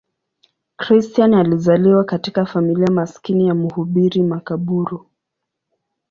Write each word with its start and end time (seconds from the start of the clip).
Christian 0.77 1.33
alizaliwa 1.33 2.03
katika 2.03 2.45
familia 2.45 2.87
maskini 2.87 3.47
ya 3.47 3.53
mhubiri 3.55 4.23
makaburu. 4.23 5.05